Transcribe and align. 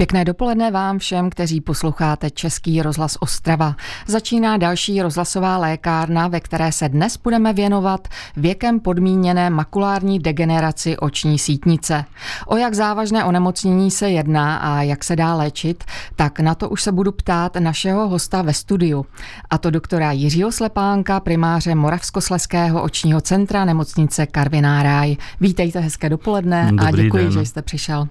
Pěkné 0.00 0.24
dopoledne 0.24 0.70
vám 0.70 0.98
všem, 0.98 1.30
kteří 1.30 1.60
posloucháte 1.60 2.30
Český 2.30 2.82
rozhlas 2.82 3.16
Ostrava. 3.20 3.76
Začíná 4.06 4.56
další 4.56 5.02
rozhlasová 5.02 5.56
lékárna, 5.56 6.28
ve 6.28 6.40
které 6.40 6.72
se 6.72 6.88
dnes 6.88 7.16
budeme 7.16 7.52
věnovat 7.52 8.08
věkem 8.36 8.80
podmíněné 8.80 9.50
makulární 9.50 10.18
degeneraci 10.18 10.96
oční 10.96 11.38
sítnice. 11.38 12.04
O 12.46 12.56
jak 12.56 12.74
závažné 12.74 13.24
onemocnění 13.24 13.90
se 13.90 14.10
jedná 14.10 14.56
a 14.56 14.82
jak 14.82 15.04
se 15.04 15.16
dá 15.16 15.34
léčit, 15.34 15.84
tak 16.16 16.40
na 16.40 16.54
to 16.54 16.68
už 16.68 16.82
se 16.82 16.92
budu 16.92 17.12
ptát 17.12 17.56
našeho 17.56 18.08
hosta 18.08 18.42
ve 18.42 18.54
studiu. 18.54 19.06
A 19.50 19.58
to 19.58 19.70
doktora 19.70 20.12
Jiřího 20.12 20.52
Slepánka, 20.52 21.20
primáře 21.20 21.74
Moravskosleského 21.74 22.82
očního 22.82 23.20
centra 23.20 23.64
nemocnice 23.64 24.26
Karviná 24.26 24.82
Ráj. 24.82 25.16
Vítejte, 25.40 25.80
hezké 25.80 26.08
dopoledne 26.08 26.66
Dobrý 26.70 26.86
a 26.86 26.90
děkuji, 26.90 27.24
den. 27.24 27.32
že 27.32 27.46
jste 27.46 27.62
přišel. 27.62 28.08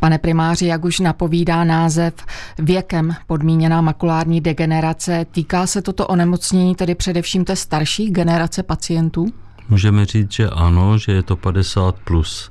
Pane 0.00 0.18
primáři, 0.18 0.66
jak 0.66 0.84
už 0.84 1.00
napovídá 1.28 1.64
název 1.64 2.14
věkem 2.58 3.14
podmíněná 3.26 3.80
makulární 3.80 4.40
degenerace, 4.40 5.26
týká 5.30 5.66
se 5.66 5.82
toto 5.82 6.06
onemocnění 6.06 6.74
tedy 6.74 6.94
především 6.94 7.44
té 7.44 7.56
starší 7.56 8.10
generace 8.10 8.62
pacientů? 8.62 9.26
Můžeme 9.68 10.06
říct, 10.06 10.32
že 10.32 10.48
ano, 10.48 10.98
že 10.98 11.12
je 11.12 11.22
to 11.22 11.36
50 11.36 11.94
plus. 12.04 12.50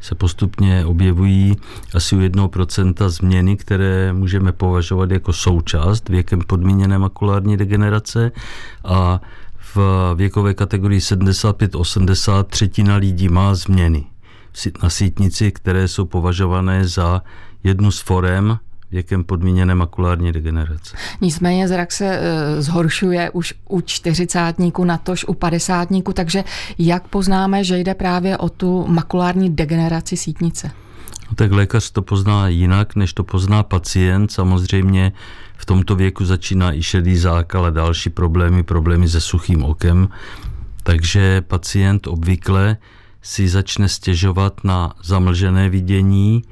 Se 0.00 0.14
postupně 0.14 0.86
objevují 0.86 1.56
asi 1.94 2.16
u 2.16 2.18
1% 2.18 3.08
změny, 3.08 3.56
které 3.56 4.12
můžeme 4.12 4.52
považovat 4.52 5.10
jako 5.10 5.32
součást 5.32 6.08
věkem 6.08 6.40
podmíněné 6.46 6.98
makulární 6.98 7.56
degenerace 7.56 8.32
a 8.84 9.20
v 9.74 9.78
věkové 10.14 10.54
kategorii 10.54 11.00
75-80 11.00 12.44
třetina 12.44 12.96
lidí 12.96 13.28
má 13.28 13.54
změny 13.54 14.04
na 14.82 14.90
sítnici, 14.90 15.52
které 15.52 15.88
jsou 15.88 16.04
považované 16.04 16.88
za 16.88 17.22
jednu 17.64 17.90
z 17.90 18.00
forem 18.00 18.58
věkem 18.90 19.24
podmíněné 19.24 19.74
makulární 19.74 20.32
degenerace. 20.32 20.96
Nicméně 21.20 21.68
zrak 21.68 21.92
se 21.92 22.06
e, 22.06 22.62
zhoršuje 22.62 23.30
už 23.30 23.54
u 23.68 23.80
čtyřicátníku, 23.80 24.84
natož 24.84 25.24
u 25.24 25.34
padesátníku, 25.34 26.12
takže 26.12 26.44
jak 26.78 27.08
poznáme, 27.08 27.64
že 27.64 27.78
jde 27.78 27.94
právě 27.94 28.38
o 28.38 28.48
tu 28.48 28.86
makulární 28.88 29.50
degeneraci 29.50 30.16
sítnice? 30.16 30.70
No, 31.28 31.34
tak 31.34 31.52
lékař 31.52 31.90
to 31.90 32.02
pozná 32.02 32.48
jinak, 32.48 32.96
než 32.96 33.12
to 33.12 33.24
pozná 33.24 33.62
pacient. 33.62 34.32
Samozřejmě 34.32 35.12
v 35.56 35.66
tomto 35.66 35.96
věku 35.96 36.24
začíná 36.24 36.74
i 36.74 36.82
šedý 36.82 37.16
zákal 37.16 37.66
a 37.66 37.70
další 37.70 38.10
problémy, 38.10 38.62
problémy 38.62 39.08
se 39.08 39.20
suchým 39.20 39.64
okem. 39.64 40.08
Takže 40.82 41.40
pacient 41.40 42.06
obvykle 42.06 42.76
si 43.22 43.48
začne 43.48 43.88
stěžovat 43.88 44.64
na 44.64 44.94
zamlžené 45.02 45.68
vidění, 45.68 46.42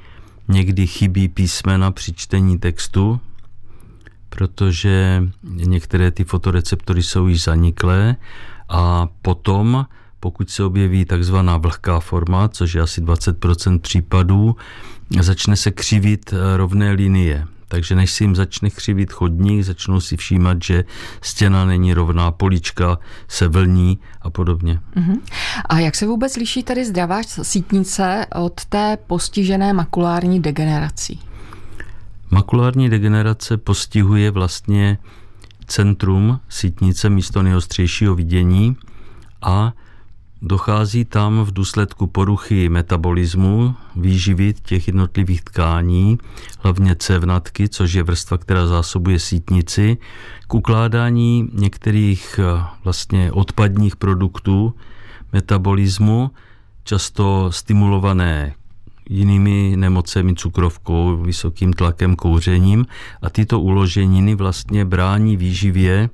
někdy 0.52 0.86
chybí 0.86 1.28
písmena 1.28 1.90
při 1.90 2.12
čtení 2.12 2.58
textu, 2.58 3.20
protože 4.28 5.22
některé 5.42 6.10
ty 6.10 6.24
fotoreceptory 6.24 7.02
jsou 7.02 7.26
již 7.26 7.42
zaniklé 7.42 8.16
a 8.68 9.08
potom, 9.22 9.86
pokud 10.20 10.50
se 10.50 10.64
objeví 10.64 11.04
takzvaná 11.04 11.56
vlhká 11.56 12.00
forma, 12.00 12.48
což 12.48 12.74
je 12.74 12.80
asi 12.80 13.02
20% 13.02 13.78
případů, 13.78 14.56
začne 15.20 15.56
se 15.56 15.70
křivit 15.70 16.34
rovné 16.56 16.92
linie. 16.92 17.46
Takže 17.72 17.94
než 17.94 18.10
si 18.10 18.24
jim 18.24 18.36
začne 18.36 18.70
křivit 18.70 19.12
chodník, 19.12 19.62
začnou 19.62 20.00
si 20.00 20.16
všímat, 20.16 20.62
že 20.62 20.84
stěna 21.22 21.64
není 21.64 21.94
rovná, 21.94 22.30
polička 22.30 22.98
se 23.28 23.48
vlní 23.48 23.98
a 24.22 24.30
podobně. 24.30 24.80
Uh-huh. 24.96 25.20
A 25.66 25.78
jak 25.78 25.94
se 25.94 26.06
vůbec 26.06 26.36
liší 26.36 26.62
tady 26.62 26.84
zdravá 26.84 27.20
sítnice 27.42 28.26
od 28.34 28.64
té 28.64 28.98
postižené 29.06 29.72
makulární 29.72 30.40
degenerací? 30.40 31.20
Makulární 32.30 32.90
degenerace 32.90 33.56
postihuje 33.56 34.30
vlastně 34.30 34.98
centrum 35.66 36.40
sítnice 36.48 37.10
místo 37.10 37.42
nejostřejšího 37.42 38.14
vidění 38.14 38.76
a 39.42 39.72
dochází 40.42 41.04
tam 41.04 41.44
v 41.44 41.52
důsledku 41.52 42.06
poruchy 42.06 42.68
metabolismu, 42.68 43.74
výživy 43.96 44.54
těch 44.62 44.86
jednotlivých 44.86 45.42
tkání, 45.42 46.18
hlavně 46.58 46.96
cévnatky, 46.96 47.68
což 47.68 47.92
je 47.92 48.02
vrstva, 48.02 48.38
která 48.38 48.66
zásobuje 48.66 49.18
sítnici, 49.18 49.96
k 50.46 50.54
ukládání 50.54 51.48
některých 51.52 52.40
vlastně 52.84 53.32
odpadních 53.32 53.96
produktů 53.96 54.74
metabolismu, 55.32 56.30
často 56.84 57.52
stimulované 57.52 58.54
jinými 59.08 59.74
nemocemi, 59.76 60.34
cukrovkou, 60.34 61.16
vysokým 61.16 61.72
tlakem, 61.72 62.16
kouřením. 62.16 62.86
A 63.22 63.30
tyto 63.30 63.60
uloženiny 63.60 64.34
vlastně 64.34 64.84
brání 64.84 65.36
výživě 65.36 65.94
e, 65.94 66.08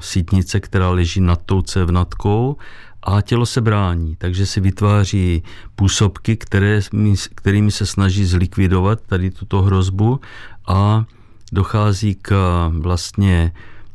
sítnice, 0.00 0.60
která 0.60 0.90
leží 0.90 1.20
nad 1.20 1.42
tou 1.46 1.62
cévnatkou 1.62 2.56
a 3.02 3.20
tělo 3.20 3.46
se 3.46 3.60
brání, 3.60 4.16
takže 4.16 4.46
se 4.46 4.60
vytváří 4.60 5.42
působky, 5.74 6.36
které, 6.36 6.80
kterými 7.34 7.70
se 7.70 7.86
snaží 7.86 8.24
zlikvidovat 8.24 9.00
tady 9.06 9.30
tuto 9.30 9.62
hrozbu 9.62 10.20
a 10.66 11.04
dochází 11.52 12.14
k 12.14 12.32
vlastně 12.78 13.52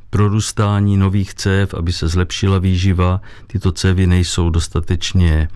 prorůstání 0.09 0.97
nových 0.97 1.33
cév, 1.33 1.73
aby 1.73 1.93
se 1.93 2.07
zlepšila 2.07 2.59
výživa. 2.59 3.21
Tyto 3.47 3.71
cévy 3.71 4.07
nejsou 4.07 4.49
dostatečně 4.49 5.47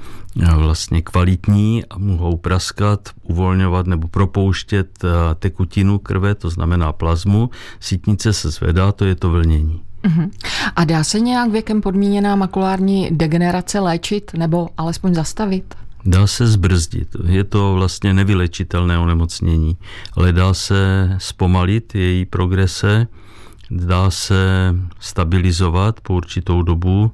vlastně 0.55 1.01
kvalitní 1.01 1.85
a 1.85 1.97
mohou 1.97 2.37
praskat, 2.37 3.09
uvolňovat 3.23 3.87
nebo 3.87 4.07
propouštět 4.07 5.05
tekutinu 5.39 5.99
krve, 5.99 6.35
to 6.35 6.49
znamená 6.49 6.93
plazmu. 6.93 7.49
Sítnice 7.79 8.33
se 8.33 8.49
zvedá, 8.49 8.91
to 8.91 9.05
je 9.05 9.15
to 9.15 9.29
vlnění. 9.29 9.86
A 10.75 10.83
dá 10.83 11.03
se 11.03 11.19
nějak 11.19 11.51
věkem 11.51 11.81
podmíněná 11.81 12.35
makulární 12.35 13.09
degenerace 13.11 13.79
léčit 13.79 14.31
nebo 14.33 14.69
alespoň 14.77 15.13
zastavit? 15.13 15.75
Dá 16.05 16.27
se 16.27 16.47
zbrzdit. 16.47 17.15
Je 17.25 17.43
to 17.43 17.73
vlastně 17.73 18.13
nevylečitelné 18.13 18.97
onemocnění, 18.97 19.77
ale 20.13 20.31
dá 20.31 20.53
se 20.53 21.09
zpomalit 21.17 21.95
její 21.95 22.25
progrese, 22.25 23.07
dá 23.71 24.11
se 24.11 24.75
stabilizovat 24.99 26.01
po 26.01 26.13
určitou 26.13 26.61
dobu. 26.61 27.11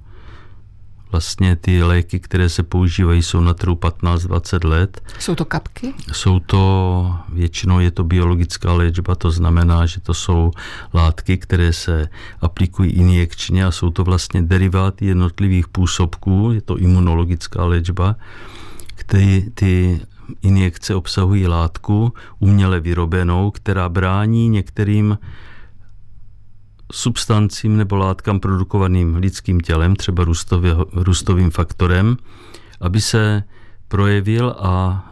Vlastně 1.14 1.56
ty 1.56 1.84
léky, 1.84 2.20
které 2.20 2.50
se 2.50 2.64
používají, 2.64 3.24
jsou 3.24 3.40
na 3.40 3.54
trhu 3.54 3.76
15-20 3.76 4.68
let. 4.68 5.02
Jsou 5.20 5.36
to 5.36 5.46
kapky? 5.46 5.94
Jsou 6.12 6.40
to, 6.40 7.16
většinou 7.30 7.80
je 7.80 7.92
to 7.92 8.04
biologická 8.04 8.74
léčba, 8.74 9.16
to 9.16 9.32
znamená, 9.32 9.86
že 9.86 10.02
to 10.02 10.14
jsou 10.14 10.52
látky, 10.94 11.38
které 11.38 11.74
se 11.74 12.10
aplikují 12.42 12.92
injekčně 12.92 13.66
a 13.66 13.72
jsou 13.72 13.90
to 13.90 14.04
vlastně 14.04 14.42
deriváty 14.42 15.06
jednotlivých 15.06 15.68
působků, 15.68 16.52
je 16.54 16.62
to 16.62 16.78
imunologická 16.78 17.66
léčba, 17.66 18.16
které 18.96 19.42
ty 19.54 20.02
injekce 20.42 20.96
obsahují 20.96 21.48
látku 21.48 22.14
uměle 22.40 22.80
vyrobenou, 22.80 23.52
která 23.52 23.90
brání 23.90 24.50
některým 24.50 25.18
substancím 26.92 27.78
nebo 27.78 27.96
látkám 27.96 28.40
produkovaným 28.40 29.16
lidským 29.16 29.60
tělem, 29.60 29.96
třeba 29.96 30.24
růstově, 30.24 30.76
růstovým 30.94 31.52
faktorem, 31.52 32.18
aby 32.82 33.02
se 33.02 33.44
projevil 33.88 34.56
a, 34.60 35.06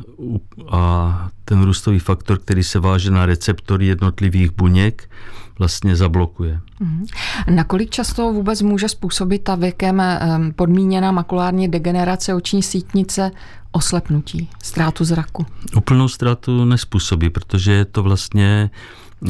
a 0.71 1.29
ten 1.45 1.63
růstový 1.63 1.99
faktor, 1.99 2.37
který 2.37 2.63
se 2.63 2.79
váže 2.79 3.11
na 3.11 3.25
receptory 3.25 3.85
jednotlivých 3.85 4.51
buněk, 4.51 5.09
vlastně 5.59 5.95
zablokuje. 5.95 6.59
Mm. 6.79 7.05
Nakolik 7.49 7.89
často 7.89 8.33
vůbec 8.33 8.61
může 8.61 8.89
způsobit 8.89 9.43
ta 9.43 9.55
věkem 9.55 10.01
podmíněná 10.55 11.11
makulární 11.11 11.67
degenerace 11.67 12.33
oční 12.33 12.63
sítnice 12.63 13.31
oslepnutí, 13.71 14.49
ztrátu 14.63 15.05
zraku? 15.05 15.45
Úplnou 15.77 16.07
ztrátu 16.07 16.65
nespůsobí, 16.65 17.29
protože 17.29 17.71
je 17.71 17.85
to 17.85 18.03
vlastně 18.03 18.69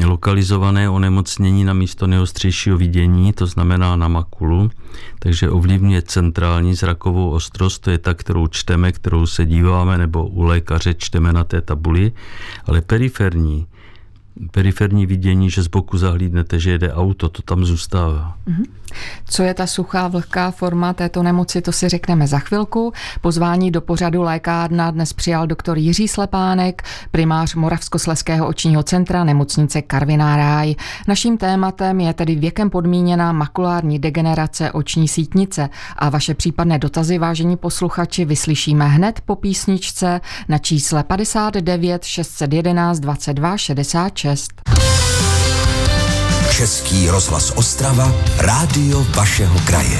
lokalizované 0.04 0.90
onemocnění 0.90 1.64
na 1.64 1.72
místo 1.72 2.06
neostřejšího 2.06 2.76
vidění, 2.76 3.32
to 3.32 3.46
znamená 3.46 3.96
na 3.96 4.08
makulu, 4.08 4.70
takže 5.18 5.50
ovlivňuje 5.50 6.02
centrální 6.02 6.74
zrakovou 6.74 7.30
ostrost, 7.30 7.78
to 7.78 7.90
je 7.90 7.98
ta, 7.98 8.14
kterou 8.14 8.46
čteme, 8.46 8.92
kterou 8.92 9.26
se 9.26 9.46
díváme, 9.46 9.98
nebo 9.98 10.26
u 10.26 10.42
lékaře 10.42 10.94
čteme 10.94 11.32
na 11.32 11.44
té 11.44 11.60
tabuli, 11.60 12.12
ale 12.66 12.80
periferní 12.80 13.66
periferní 14.50 15.06
vidění, 15.06 15.50
že 15.50 15.62
z 15.62 15.66
boku 15.66 15.98
zahlídnete, 15.98 16.58
že 16.58 16.70
jede 16.70 16.92
auto, 16.92 17.28
to 17.28 17.42
tam 17.42 17.64
zůstává. 17.64 18.36
Mm-hmm. 18.48 18.64
Co 19.24 19.42
je 19.42 19.54
ta 19.54 19.66
suchá 19.66 20.08
vlhká 20.08 20.50
forma 20.50 20.92
této 20.92 21.22
nemoci, 21.22 21.62
to 21.62 21.72
si 21.72 21.88
řekneme 21.88 22.26
za 22.26 22.38
chvilku. 22.38 22.92
Pozvání 23.20 23.70
do 23.70 23.80
pořadu 23.80 24.22
lékárna 24.22 24.90
dnes 24.90 25.12
přijal 25.12 25.46
doktor 25.46 25.78
Jiří 25.78 26.08
Slepánek, 26.08 26.82
primář 27.10 27.54
Moravskosleského 27.54 28.46
očního 28.46 28.82
centra 28.82 29.24
nemocnice 29.24 29.82
Karviná 29.82 30.36
Ráj. 30.36 30.74
Naším 31.08 31.38
tématem 31.38 32.00
je 32.00 32.14
tedy 32.14 32.34
věkem 32.34 32.70
podmíněná 32.70 33.32
makulární 33.32 33.98
degenerace 33.98 34.72
oční 34.72 35.08
sítnice 35.08 35.68
a 35.96 36.08
vaše 36.08 36.34
případné 36.34 36.78
dotazy, 36.78 37.18
vážení 37.18 37.56
posluchači, 37.56 38.24
vyslyšíme 38.24 38.88
hned 38.88 39.20
po 39.20 39.36
písničce 39.36 40.20
na 40.48 40.58
čísle 40.58 41.04
59 41.04 42.04
611 42.04 43.00
22 43.00 43.56
66. 43.56 44.21
Český 46.50 47.10
rozhlas 47.10 47.50
Ostrava, 47.56 48.14
rádio 48.38 49.02
vašeho 49.18 49.58
kraje. 49.66 49.98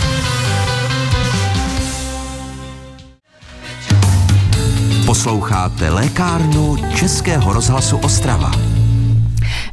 Posloucháte 5.07 5.91
lékárnu 5.91 6.77
Českého 6.95 7.53
rozhlasu 7.53 7.97
Ostrava. 7.97 8.72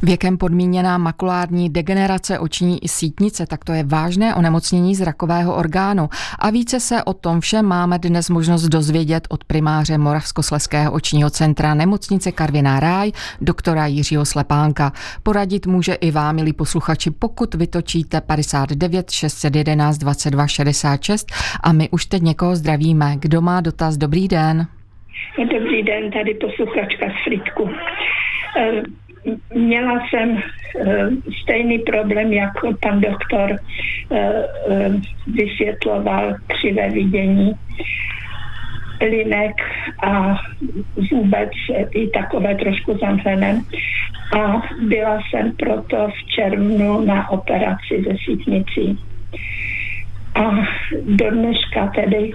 Věkem 0.02 0.38
podmíněná 0.38 0.98
makulární 0.98 1.70
degenerace 1.70 2.38
oční 2.38 2.84
i 2.84 2.88
sítnice, 2.88 3.46
tak 3.46 3.64
to 3.64 3.72
je 3.72 3.84
vážné 3.84 4.34
onemocnění 4.34 4.94
zrakového 4.94 5.56
orgánu. 5.56 6.08
A 6.38 6.50
více 6.50 6.80
se 6.80 7.04
o 7.04 7.14
tom 7.14 7.40
všem 7.40 7.66
máme 7.66 7.98
dnes 7.98 8.30
možnost 8.30 8.68
dozvědět 8.68 9.26
od 9.30 9.44
primáře 9.44 9.98
Moravskosleského 9.98 10.92
očního 10.92 11.30
centra 11.30 11.74
nemocnice 11.74 12.32
Karviná 12.32 12.80
Ráj, 12.80 13.12
doktora 13.40 13.86
Jiřího 13.86 14.24
Slepánka. 14.24 14.92
Poradit 15.22 15.66
může 15.66 15.94
i 15.94 16.10
vám, 16.10 16.36
milí 16.36 16.52
posluchači, 16.52 17.10
pokud 17.10 17.54
vytočíte 17.54 18.20
59 18.20 19.10
611 19.10 19.98
22 19.98 20.46
66 20.46 21.32
a 21.62 21.72
my 21.72 21.88
už 21.90 22.06
teď 22.06 22.22
někoho 22.22 22.56
zdravíme. 22.56 23.16
Kdo 23.18 23.40
má 23.40 23.60
dotaz? 23.60 23.96
Dobrý 23.96 24.28
den. 24.28 24.66
Dobrý 25.38 25.82
den, 25.82 26.10
tady 26.10 26.34
posluchačka 26.34 27.06
z 27.06 27.24
Fritku 27.24 27.70
měla 29.54 30.00
jsem 30.08 30.38
eh, 30.38 31.08
stejný 31.42 31.78
problém, 31.78 32.32
jako 32.32 32.72
pan 32.82 33.00
doktor 33.00 33.56
eh, 34.10 34.44
eh, 34.70 34.90
vysvětloval 35.26 36.34
křivé 36.46 36.90
vidění 36.90 37.52
linek 39.00 39.54
a 40.02 40.36
vůbec 41.10 41.50
i 41.90 42.08
takové 42.08 42.54
trošku 42.54 42.98
zamřené. 42.98 43.62
A 44.38 44.62
byla 44.88 45.18
jsem 45.20 45.52
proto 45.56 46.08
v 46.08 46.30
červnu 46.30 47.00
na 47.04 47.30
operaci 47.30 48.04
ze 48.08 48.16
sítnicí. 48.24 48.98
A 50.34 50.50
do 51.04 51.30
dneška 51.30 51.86
tedy 51.94 52.32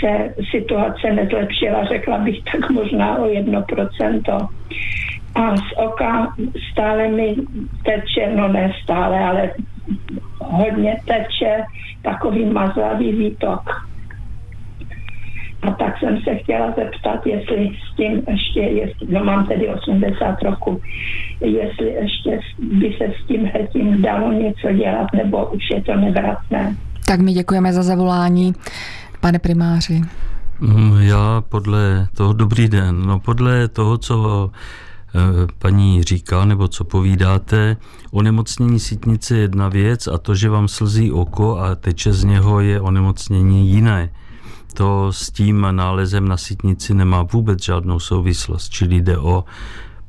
se 0.00 0.34
situace 0.50 1.12
nezlepšila, 1.12 1.84
řekla 1.84 2.18
bych 2.18 2.38
tak 2.52 2.70
možná 2.70 3.18
o 3.18 3.26
jedno 3.26 3.62
procento 3.62 4.48
a 5.34 5.56
z 5.56 5.72
oka 5.76 6.34
stále 6.72 7.08
mi 7.08 7.36
teče, 7.84 8.32
no 8.36 8.48
ne 8.48 8.72
stále, 8.82 9.24
ale 9.24 9.50
hodně 10.38 10.96
teče 11.04 11.64
takový 12.02 12.44
mazlavý 12.44 13.12
výtok. 13.12 13.88
A 15.62 15.70
tak 15.70 15.98
jsem 15.98 16.20
se 16.20 16.34
chtěla 16.34 16.66
zeptat, 16.66 17.26
jestli 17.26 17.70
s 17.92 17.96
tím 17.96 18.22
ještě, 18.28 18.60
jestli, 18.60 19.06
no 19.10 19.24
mám 19.24 19.46
tedy 19.46 19.68
80 19.68 20.42
roku, 20.42 20.80
jestli 21.40 21.86
ještě 21.86 22.40
by 22.58 22.94
se 22.98 23.04
s 23.04 23.26
tím 23.26 23.50
tím 23.72 24.02
dalo 24.02 24.32
něco 24.32 24.72
dělat, 24.72 25.06
nebo 25.12 25.46
už 25.46 25.62
je 25.74 25.82
to 25.82 25.96
nevratné. 25.96 26.76
Tak 27.06 27.20
my 27.20 27.32
děkujeme 27.32 27.72
za 27.72 27.82
zavolání, 27.82 28.52
pane 29.20 29.38
primáři. 29.38 30.00
Mm, 30.60 31.00
já 31.00 31.42
podle 31.48 32.06
toho, 32.16 32.32
dobrý 32.32 32.68
den, 32.68 33.02
no 33.06 33.18
podle 33.18 33.68
toho, 33.68 33.98
co 33.98 34.50
paní 35.58 36.02
říká, 36.02 36.44
nebo 36.44 36.68
co 36.68 36.84
povídáte. 36.84 37.76
Onemocnění 38.10 38.80
sítnice 38.80 39.34
je 39.34 39.40
jedna 39.40 39.68
věc 39.68 40.06
a 40.06 40.18
to, 40.18 40.34
že 40.34 40.50
vám 40.50 40.68
slzí 40.68 41.12
oko 41.12 41.58
a 41.58 41.74
teče 41.74 42.12
z 42.12 42.24
něho, 42.24 42.60
je 42.60 42.80
onemocnění 42.80 43.70
jiné. 43.70 44.10
To 44.74 45.12
s 45.12 45.30
tím 45.30 45.66
nálezem 45.70 46.28
na 46.28 46.36
sítnici 46.36 46.94
nemá 46.94 47.22
vůbec 47.22 47.62
žádnou 47.62 48.00
souvislost, 48.00 48.68
čili 48.68 48.96
jde 48.96 49.18
o 49.18 49.44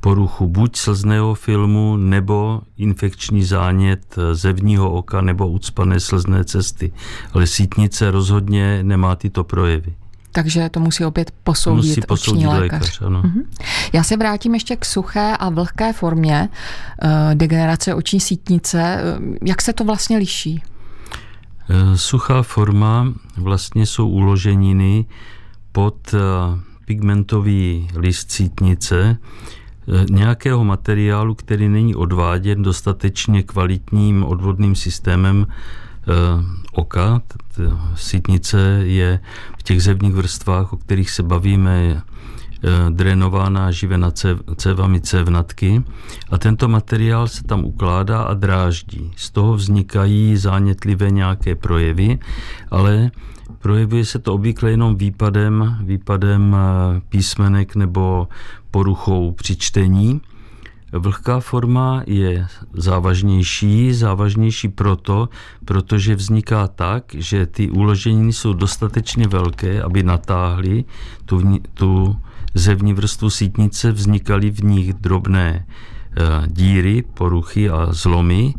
poruchu 0.00 0.48
buď 0.48 0.76
slzného 0.76 1.34
filmu, 1.34 1.96
nebo 1.96 2.60
infekční 2.76 3.44
zánět 3.44 4.16
zevního 4.32 4.90
oka, 4.90 5.20
nebo 5.20 5.48
ucpané 5.48 6.00
slzné 6.00 6.44
cesty. 6.44 6.92
Ale 7.32 7.46
sítnice 7.46 8.10
rozhodně 8.10 8.82
nemá 8.82 9.16
tyto 9.16 9.44
projevy. 9.44 9.94
Takže 10.32 10.68
to 10.68 10.80
musí 10.80 11.04
opět 11.04 11.30
posoudit, 11.44 11.88
musí 11.88 12.00
posoudit 12.00 12.38
oční 12.38 12.46
lékař. 12.46 12.80
lékař 12.80 13.02
ano. 13.02 13.22
Uh-huh. 13.22 13.44
Já 13.92 14.02
se 14.02 14.16
vrátím 14.16 14.54
ještě 14.54 14.76
k 14.76 14.84
suché 14.84 15.36
a 15.38 15.48
vlhké 15.48 15.92
formě 15.92 16.48
uh, 16.48 17.10
degenerace 17.34 17.94
oční 17.94 18.20
sítnice. 18.20 19.02
Jak 19.44 19.62
se 19.62 19.72
to 19.72 19.84
vlastně 19.84 20.18
liší? 20.18 20.62
Uh, 21.70 21.94
suchá 21.94 22.42
forma 22.42 23.12
vlastně 23.36 23.86
jsou 23.86 24.08
uloženiny 24.08 25.04
pod 25.72 26.14
pigmentový 26.84 27.88
list 27.94 28.30
sítnice 28.30 29.16
nějakého 30.10 30.64
materiálu, 30.64 31.34
který 31.34 31.68
není 31.68 31.94
odváděn 31.94 32.62
dostatečně 32.62 33.42
kvalitním 33.42 34.24
odvodným 34.24 34.74
systémem 34.74 35.46
Eh, 35.46 35.79
oka. 36.72 37.22
Sítnice 37.94 38.80
je 38.82 39.20
v 39.58 39.62
těch 39.62 39.82
zevních 39.82 40.14
vrstvách, 40.14 40.72
o 40.72 40.76
kterých 40.76 41.10
se 41.10 41.22
bavíme, 41.22 42.02
eh, 42.02 42.90
drénována 42.90 43.70
živena 43.70 44.12
cévami 44.56 45.00
cévnatky 45.00 45.82
a 46.30 46.38
tento 46.38 46.68
materiál 46.68 47.28
se 47.28 47.44
tam 47.44 47.64
ukládá 47.64 48.22
a 48.22 48.34
dráždí. 48.34 49.12
Z 49.16 49.30
toho 49.30 49.54
vznikají 49.54 50.36
zánětlivé 50.36 51.10
nějaké 51.10 51.54
projevy, 51.54 52.18
ale 52.70 53.10
projevuje 53.58 54.04
se 54.04 54.18
to 54.18 54.34
obvykle 54.34 54.70
jenom 54.70 54.96
výpadem, 54.96 55.76
výpadem 55.84 56.56
eh, 56.56 57.00
písmenek 57.08 57.76
nebo 57.76 58.28
poruchou 58.70 59.32
při 59.32 59.56
čtení 59.56 60.20
Vlhká 60.92 61.40
forma 61.40 62.02
je 62.06 62.46
závažnější, 62.72 63.92
závažnější 63.92 64.68
proto, 64.68 65.28
protože 65.64 66.14
vzniká 66.14 66.68
tak, 66.68 67.04
že 67.14 67.46
ty 67.46 67.70
uloženiny 67.70 68.32
jsou 68.32 68.52
dostatečně 68.52 69.28
velké, 69.28 69.82
aby 69.82 70.02
natáhly 70.02 70.84
tu, 71.24 71.58
tu 71.74 72.16
zevní 72.54 72.94
vrstvu 72.94 73.30
sítnice, 73.30 73.92
vznikaly 73.92 74.50
v 74.50 74.64
nich 74.64 74.94
drobné 74.94 75.50
e, 75.50 75.66
díry, 76.46 77.02
poruchy 77.14 77.70
a 77.70 77.86
zlomy 77.90 78.54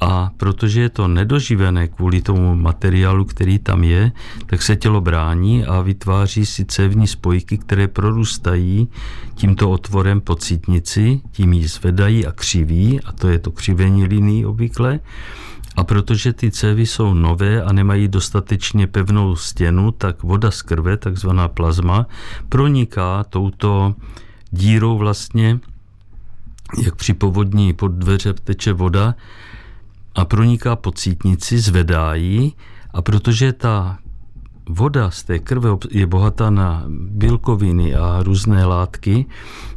a 0.00 0.30
protože 0.36 0.80
je 0.80 0.88
to 0.88 1.08
nedoživené 1.08 1.88
kvůli 1.88 2.22
tomu 2.22 2.56
materiálu, 2.56 3.24
který 3.24 3.58
tam 3.58 3.84
je, 3.84 4.12
tak 4.46 4.62
se 4.62 4.76
tělo 4.76 5.00
brání 5.00 5.64
a 5.64 5.80
vytváří 5.80 6.46
si 6.46 6.64
cévní 6.64 7.06
spojky, 7.06 7.58
které 7.58 7.88
prorůstají 7.88 8.88
tímto 9.34 9.70
otvorem 9.70 10.20
pod 10.20 10.42
sítnici, 10.42 11.20
tím 11.32 11.52
ji 11.52 11.68
zvedají 11.68 12.26
a 12.26 12.32
křiví, 12.32 13.00
a 13.00 13.12
to 13.12 13.28
je 13.28 13.38
to 13.38 13.50
křivení 13.50 14.04
liní 14.04 14.46
obvykle. 14.46 15.00
A 15.76 15.84
protože 15.84 16.32
ty 16.32 16.50
cévy 16.50 16.86
jsou 16.86 17.14
nové 17.14 17.62
a 17.62 17.72
nemají 17.72 18.08
dostatečně 18.08 18.86
pevnou 18.86 19.36
stěnu, 19.36 19.92
tak 19.92 20.22
voda 20.22 20.50
z 20.50 20.62
krve, 20.62 20.96
takzvaná 20.96 21.48
plazma, 21.48 22.06
proniká 22.48 23.24
touto 23.24 23.94
dírou 24.52 24.98
vlastně, 24.98 25.58
jak 26.84 26.96
při 26.96 27.14
povodní 27.14 27.72
pod 27.72 27.92
dveře 27.92 28.32
teče 28.32 28.72
voda, 28.72 29.14
a 30.16 30.24
proniká 30.24 30.76
po 30.76 30.92
cítnici, 30.92 31.58
zvedá 31.58 32.14
ji 32.14 32.52
a 32.90 33.02
protože 33.02 33.52
ta 33.52 33.98
voda 34.68 35.10
z 35.10 35.24
té 35.24 35.38
krve 35.38 35.70
je 35.90 36.06
bohatá 36.06 36.50
na 36.50 36.84
bílkoviny 36.88 37.94
a 37.94 38.22
různé 38.22 38.64
látky, 38.64 39.26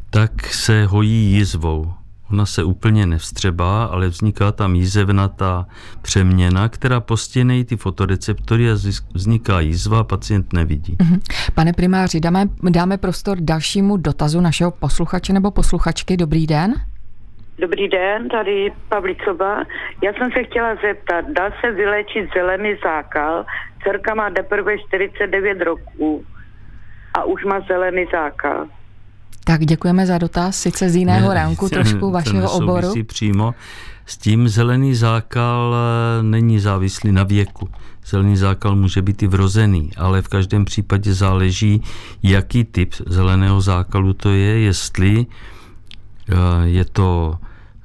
tak 0.10 0.54
se 0.54 0.86
hojí 0.86 1.32
jizvou. 1.32 1.94
Ona 2.32 2.46
se 2.46 2.64
úplně 2.64 3.06
nevstřebá, 3.06 3.84
ale 3.84 4.08
vzniká 4.08 4.52
tam 4.52 4.76
jízevnatá 4.76 5.68
přeměna, 6.02 6.70
která 6.70 7.00
postihne 7.00 7.64
ty 7.64 7.78
fotoreceptory 7.78 8.72
a 8.72 8.74
vzniká 9.14 9.60
jízva 9.60 10.00
a 10.00 10.04
pacient 10.04 10.54
nevidí. 10.54 10.96
Mhm. 11.02 11.20
Pane 11.56 11.74
primáři, 11.74 12.20
dáme, 12.20 12.46
dáme 12.70 12.98
prostor 12.98 13.38
dalšímu 13.42 13.98
dotazu 13.98 14.42
našeho 14.42 14.72
posluchače 14.72 15.34
nebo 15.34 15.52
posluchačky. 15.52 16.18
Dobrý 16.18 16.48
den. 16.48 16.74
Dobrý 17.60 17.88
den, 17.88 18.30
tady 18.30 18.72
Pavlicoba. 18.90 19.64
Já 20.04 20.14
jsem 20.14 20.32
se 20.32 20.44
chtěla 20.44 20.76
zeptat, 20.76 21.26
dá 21.32 21.52
se 21.62 21.72
vylečit 21.72 22.30
zelený 22.36 22.76
zákal? 22.84 23.46
Dcerka 23.84 24.16
má 24.16 24.30
teprve 24.30 24.78
49 24.88 25.62
roků 25.62 26.26
a 27.14 27.24
už 27.24 27.46
má 27.46 27.60
zelený 27.60 28.06
zákal. 28.12 28.68
Tak 29.46 29.62
děkujeme 29.62 30.06
za 30.06 30.18
dotaz, 30.18 30.56
sice 30.56 30.90
z 30.90 30.96
jiného 30.96 31.30
ne, 31.30 31.36
ránku 31.36 31.70
trošku 31.70 32.12
vašeho 32.12 32.52
oboru. 32.52 32.94
přímo. 33.08 33.54
S 34.06 34.18
tím 34.18 34.48
zelený 34.48 34.96
zákal 34.96 35.76
eh, 35.76 36.24
není 36.24 36.60
závislý 36.60 37.12
na 37.12 37.24
věku. 37.24 37.70
Zelený 38.06 38.38
zákal 38.38 38.76
může 38.76 39.02
být 39.02 39.24
i 39.24 39.28
vrozený, 39.28 39.92
ale 39.98 40.22
v 40.22 40.28
každém 40.28 40.66
případě 40.66 41.14
záleží, 41.14 41.82
jaký 42.24 42.64
typ 42.64 42.94
zeleného 43.08 43.62
zákalu 43.62 44.14
to 44.14 44.30
je, 44.30 44.60
jestli 44.60 45.26
eh, 45.26 46.36
je 46.64 46.86
to 46.86 47.36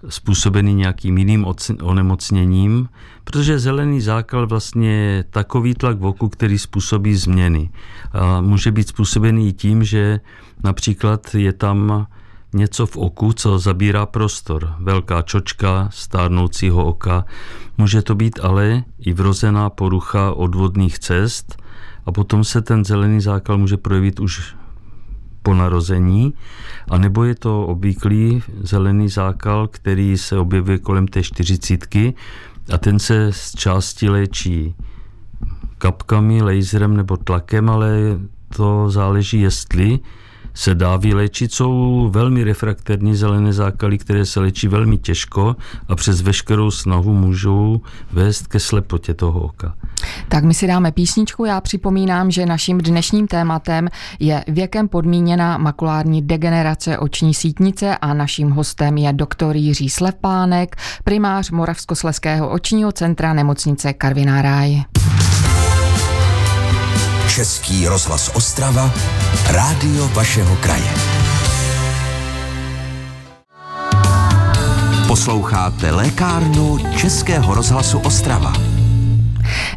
způsobený 0.08 0.75
nějakým 0.75 1.18
jiným 1.18 1.46
onemocněním, 1.82 2.88
protože 3.25 3.58
zelený 3.58 4.00
zákal 4.00 4.46
vlastně 4.46 4.90
je 4.90 5.25
takový 5.25 5.75
tlak 5.75 5.99
v 5.99 6.06
oku, 6.06 6.28
který 6.28 6.58
způsobí 6.58 7.16
změny. 7.16 7.70
A 8.12 8.40
může 8.40 8.73
být 8.73 8.88
způsobený 8.88 9.52
tím, 9.52 9.84
že 9.84 10.20
například 10.64 11.34
je 11.34 11.52
tam 11.52 12.06
něco 12.52 12.87
v 12.87 12.96
oku, 12.96 13.32
co 13.32 13.58
zabírá 13.58 14.06
prostor. 14.06 14.75
Velká 14.78 15.23
čočka 15.23 15.88
stárnoucího 15.92 16.84
oka. 16.84 17.25
Může 17.78 18.02
to 18.02 18.14
být 18.14 18.40
ale 18.42 18.82
i 18.99 19.12
vrozená 19.12 19.70
porucha 19.70 20.32
odvodných 20.32 20.99
cest 20.99 21.62
a 22.06 22.12
potom 22.12 22.44
se 22.44 22.62
ten 22.62 22.84
zelený 22.84 23.20
zákal 23.20 23.58
může 23.58 23.76
projevit 23.76 24.20
už 24.20 24.54
po 25.44 25.54
narození, 25.54 26.34
a 26.90 26.98
nebo 26.98 27.24
je 27.24 27.34
to 27.34 27.66
obvyklý 27.66 28.42
zelený 28.60 29.08
zákal, 29.08 29.68
který 29.68 30.18
se 30.18 30.38
objevuje 30.38 30.78
kolem 30.78 31.08
té 31.08 31.22
čtyřicítky 31.22 32.14
a 32.72 32.78
ten 32.78 32.98
se 32.98 33.32
z 33.32 33.52
části 33.52 34.08
léčí 34.08 34.74
kapkami, 35.78 36.42
laserem 36.42 36.96
nebo 36.96 37.16
tlakem, 37.16 37.70
ale 37.70 38.18
to 38.56 38.90
záleží, 38.90 39.40
jestli 39.40 39.98
se 40.54 40.75
dá 40.75 40.96
vyléčit. 40.96 41.52
Jsou 41.52 42.08
velmi 42.12 42.44
refrakterní 42.44 43.14
zelené 43.14 43.52
zákaly, 43.52 43.99
které 43.99 44.26
se 44.26 44.40
léčí 44.40 44.68
velmi 44.68 44.99
těžko 44.99 45.56
a 45.88 45.96
přes 45.96 46.20
veškerou 46.20 46.70
snahu 46.70 47.14
můžou 47.14 47.80
vést 48.12 48.46
ke 48.46 48.61
slepotě 48.61 49.14
toho 49.14 49.40
oka. 49.40 49.75
Tak 50.28 50.44
my 50.44 50.54
si 50.54 50.66
dáme 50.66 50.92
písničku. 50.92 51.44
Já 51.44 51.61
připomínám, 51.61 52.30
že 52.30 52.46
naším 52.46 52.78
dnešním 52.78 53.26
tématem 53.26 53.88
je 54.20 54.44
věkem 54.49 54.88
podmíněná 54.88 55.58
makulární 55.58 56.23
degenerace 56.23 56.99
oční 56.99 57.34
sítnice 57.34 57.96
a 57.96 58.14
naším 58.14 58.50
hostem 58.50 58.99
je 58.99 59.12
doktor 59.12 59.56
Jiří 59.56 59.90
Slepánek, 59.90 60.76
primář 61.04 61.50
Moravskosleského 61.50 62.50
očního 62.50 62.92
centra 62.92 63.32
nemocnice 63.32 63.92
Karviná 63.92 64.42
Ráj. 64.42 64.84
Český 67.34 67.88
rozhlas 67.88 68.30
Ostrava, 68.34 68.94
rádio 69.50 70.08
vašeho 70.08 70.56
kraje. 70.56 70.90
Posloucháte 75.06 75.90
lékárnu 75.90 76.78
Českého 76.96 77.54
rozhlasu 77.54 77.98
Ostrava. 77.98 78.74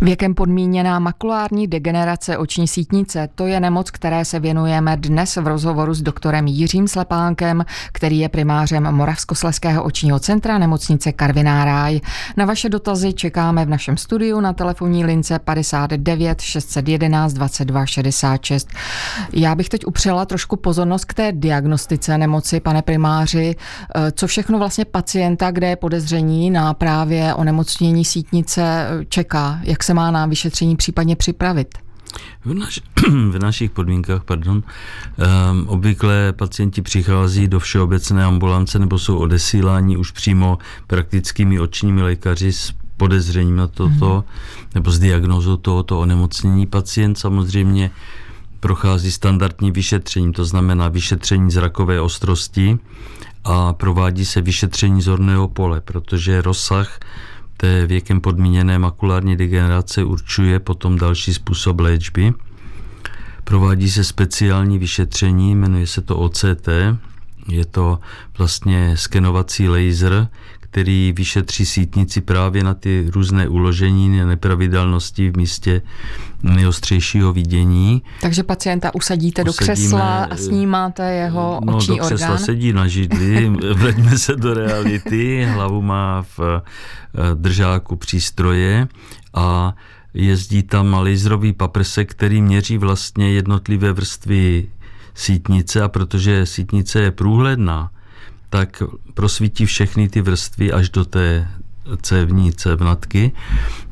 Věkem 0.02 0.34
podmíněná 0.34 1.00
makulární 1.00 1.68
degenerace 1.68 2.38
oční 2.38 2.68
sítnice, 2.68 3.30
to 3.36 3.48
je 3.48 3.60
nemoc, 3.60 3.92
které 3.92 4.26
se 4.26 4.40
věnujeme 4.40 4.98
dnes 4.98 5.36
v 5.36 5.48
rozhovoru 5.48 5.94
s 5.94 6.02
doktorem 6.02 6.48
Jiřím 6.48 6.88
Slepánkem, 6.88 7.66
který 7.92 8.20
je 8.20 8.30
primářem 8.30 8.84
Moravskosleského 8.96 9.84
očního 9.84 10.20
centra 10.20 10.58
nemocnice 10.58 11.12
Karviná 11.12 11.66
Ráj. 11.66 12.00
Na 12.38 12.46
vaše 12.46 12.70
dotazy 12.70 13.14
čekáme 13.14 13.66
v 13.66 13.70
našem 13.70 13.98
studiu 13.98 14.40
na 14.40 14.54
telefonní 14.54 15.06
lince 15.06 15.40
59 15.40 16.42
611 16.42 17.34
22 17.34 17.86
66. 17.86 18.70
Já 19.34 19.56
bych 19.56 19.70
teď 19.70 19.86
upřela 19.86 20.26
trošku 20.26 20.56
pozornost 20.56 21.06
k 21.06 21.14
té 21.14 21.32
diagnostice 21.32 22.18
nemoci, 22.18 22.60
pane 22.60 22.82
primáři. 22.82 23.56
Co 24.12 24.28
všechno 24.28 24.60
vlastně 24.60 24.86
pacienta, 24.86 25.52
kde 25.52 25.68
je 25.68 25.76
podezření 25.76 26.52
na 26.52 26.74
právě 26.74 27.34
onemocnění 27.34 28.06
sítnice, 28.06 28.88
čeká? 29.10 29.60
Jak 29.68 29.84
se 29.84 29.94
má 29.94 30.12
na 30.12 30.26
vyšetření 30.26 30.76
případně 30.76 31.16
připravit? 31.16 31.68
V, 32.46 32.54
naš, 32.54 32.80
v 33.10 33.40
našich 33.40 33.72
podmínkách, 33.72 34.24
pardon, 34.24 34.64
um, 35.52 35.68
obvykle 35.68 36.34
pacienti 36.34 36.82
přichází 36.82 37.48
do 37.48 37.60
všeobecné 37.60 38.26
ambulance 38.26 38.80
nebo 38.80 39.00
jsou 39.00 39.18
odesíláni 39.18 39.98
už 39.98 40.12
přímo 40.12 40.58
praktickými 40.88 41.60
očními 41.60 42.02
lékaři 42.02 42.54
s 42.54 42.74
podezřením 42.98 43.56
na 43.56 43.68
toto 43.68 44.14
hmm. 44.14 44.68
nebo 44.76 44.92
s 44.92 45.00
diagnozou 45.00 45.58
tohoto 45.58 46.00
onemocnění. 46.00 46.66
Pacient 46.66 47.18
samozřejmě 47.18 47.92
prochází 48.60 49.12
standardní 49.12 49.72
vyšetřením, 49.72 50.34
to 50.34 50.46
znamená 50.46 50.88
vyšetření 50.88 51.52
zrakové 51.52 52.02
ostrosti 52.02 52.80
a 53.44 53.74
provádí 53.74 54.26
se 54.26 54.42
vyšetření 54.42 55.02
zorného 55.02 55.48
pole, 55.48 55.82
protože 55.82 56.42
rozsah 56.42 57.00
té 57.58 57.88
věkem 57.88 58.22
podmíněné 58.22 58.80
makulární 58.80 59.36
degenerace 59.36 60.04
určuje 60.04 60.60
potom 60.60 60.98
další 60.98 61.34
způsob 61.34 61.80
léčby. 61.80 62.34
Provádí 63.44 63.90
se 63.90 64.04
speciální 64.04 64.80
vyšetření, 64.80 65.56
jmenuje 65.56 65.88
se 65.88 66.02
to 66.02 66.18
OCT, 66.18 66.70
je 67.48 67.66
to 67.66 68.00
vlastně 68.38 68.98
skenovací 68.98 69.70
laser, 69.70 70.28
který 70.72 71.14
vyšetří 71.18 71.66
sítnici 71.66 72.22
právě 72.22 72.64
na 72.64 72.74
ty 72.74 73.06
různé 73.10 73.48
uložení, 73.48 74.10
nepravidelnosti 74.10 75.32
v 75.32 75.38
místě 75.38 75.82
nejostřejšího 76.44 77.34
vidění. 77.34 78.04
Takže 78.22 78.44
pacienta 78.44 78.96
usadíte 78.96 79.44
Usadíme, 79.44 79.68
do 79.68 79.74
křesla 79.74 80.24
a 80.24 80.36
snímáte 80.36 81.12
jeho 81.12 81.60
no, 81.66 81.78
oční 81.78 81.98
do 81.98 82.04
křesla 82.04 82.28
orgán? 82.28 82.46
sedí 82.46 82.74
na 82.74 82.88
židli, 82.88 83.50
vraťme 83.74 84.18
se 84.18 84.36
do 84.36 84.54
reality, 84.54 85.48
hlavu 85.54 85.82
má 85.82 86.22
v 86.22 86.40
eh, 86.40 86.62
držáku 87.36 87.96
přístroje 87.96 88.88
a 89.34 89.76
jezdí 90.14 90.64
tam 90.64 90.94
laserový 90.94 91.54
paprsek, 91.54 92.12
který 92.12 92.42
měří 92.42 92.78
vlastně 92.78 93.32
jednotlivé 93.32 93.94
vrstvy 93.94 94.68
sítnice 95.14 95.82
a 95.82 95.88
protože 95.88 96.46
sítnice 96.46 97.00
je 97.02 97.12
průhledná, 97.12 97.92
tak 98.50 98.84
prosvítí 99.14 99.66
všechny 99.66 100.10
ty 100.10 100.22
vrstvy 100.22 100.72
až 100.72 100.90
do 100.90 101.06
té 101.06 101.48
cévní 102.02 102.54
cévnatky. 102.54 103.32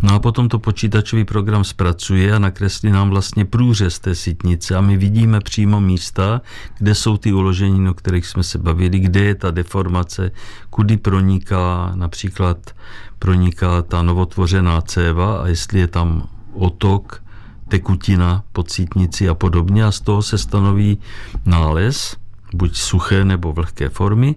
No 0.02 0.14
a 0.14 0.20
potom 0.20 0.50
to 0.50 0.60
počítačový 0.60 1.26
program 1.26 1.64
zpracuje 1.64 2.36
a 2.36 2.40
nakreslí 2.40 2.92
nám 2.92 3.10
vlastně 3.10 3.46
průřez 3.46 4.00
té 4.00 4.16
sítnice. 4.16 4.76
A 4.76 4.82
my 4.82 4.98
vidíme 4.98 5.40
přímo 5.40 5.82
místa, 5.82 6.42
kde 6.78 6.96
jsou 6.96 7.18
ty 7.18 7.34
uložení, 7.34 7.90
o 7.90 7.94
kterých 7.94 8.28
jsme 8.28 8.44
se 8.44 8.58
bavili, 8.58 9.00
kde 9.00 9.20
je 9.20 9.36
ta 9.36 9.52
deformace, 9.52 10.32
kudy 10.70 10.98
proniká 10.98 11.92
například 11.96 12.58
proniká 13.20 13.82
ta 13.82 14.02
novotvořená 14.02 14.82
céva 14.82 15.42
a 15.42 15.48
jestli 15.48 15.80
je 15.80 15.88
tam 15.88 16.30
otok, 16.54 17.24
tekutina 17.68 18.44
pod 18.52 18.72
sítnici 18.72 19.30
a 19.30 19.36
podobně. 19.36 19.86
A 19.86 19.92
z 19.92 20.00
toho 20.00 20.22
se 20.22 20.38
stanoví 20.38 20.98
nález, 21.46 22.16
buď 22.56 22.78
suché 22.78 23.26
nebo 23.26 23.54
vlhké 23.54 23.90
formy. 23.90 24.36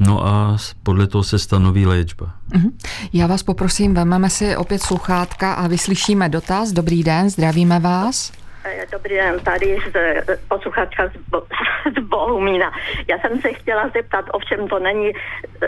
No 0.00 0.26
a 0.26 0.56
podle 0.82 1.06
toho 1.06 1.24
se 1.24 1.38
stanoví 1.38 1.86
léčba. 1.86 2.30
Mhm. 2.54 2.70
Já 3.12 3.26
vás 3.26 3.42
poprosím, 3.42 3.94
vezmeme 3.94 4.30
si 4.30 4.56
opět 4.56 4.82
sluchátka 4.82 5.54
a 5.54 5.68
vyslyšíme 5.68 6.28
dotaz. 6.28 6.72
Dobrý 6.72 7.02
den, 7.04 7.30
zdravíme 7.30 7.78
vás. 7.78 8.32
Eh, 8.64 8.86
dobrý 8.92 9.14
den, 9.14 9.40
tady 9.40 9.78
z 9.90 9.96
eh, 9.96 10.38
posluchačka 10.48 11.08
z, 11.08 11.30
Bo, 11.30 11.42
z 11.98 12.02
Bohumína. 12.02 12.72
Já 13.08 13.18
jsem 13.18 13.40
se 13.40 13.52
chtěla 13.52 13.88
zeptat, 13.88 14.24
ovšem 14.32 14.68
to 14.68 14.78
není 14.78 15.08
e, 15.08 15.14